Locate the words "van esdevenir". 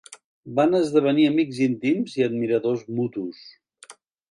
0.59-1.27